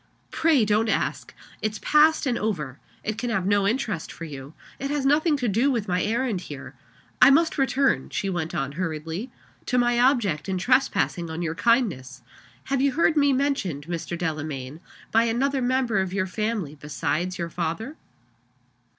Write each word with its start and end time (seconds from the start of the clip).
"Pray 0.31 0.65
don't 0.65 0.89
ask! 0.89 1.31
It's 1.61 1.77
past 1.79 2.25
and 2.25 2.35
over 2.35 2.79
it 3.03 3.19
can 3.19 3.29
have 3.29 3.45
no 3.45 3.67
interest 3.67 4.11
for 4.11 4.23
you 4.23 4.55
it 4.79 4.89
has 4.89 5.05
nothing 5.05 5.37
to 5.37 5.47
do 5.47 5.69
with 5.69 5.87
my 5.87 6.01
errand 6.01 6.41
here. 6.41 6.73
I 7.21 7.29
must 7.29 7.59
return," 7.59 8.09
she 8.09 8.27
went 8.27 8.55
on, 8.55 8.71
hurriedly, 8.71 9.29
"to 9.67 9.77
my 9.77 9.99
object 9.99 10.49
in 10.49 10.57
trespassing 10.57 11.29
on 11.29 11.43
your 11.43 11.53
kindness. 11.53 12.23
Have 12.63 12.81
you 12.81 12.93
heard 12.93 13.15
me 13.15 13.31
mentioned, 13.31 13.85
Mr. 13.85 14.17
Delamayn, 14.17 14.79
by 15.11 15.25
another 15.25 15.61
member 15.61 15.99
of 16.01 16.13
your 16.13 16.25
family 16.25 16.73
besides 16.73 17.37
your 17.37 17.51
father?" 17.51 17.95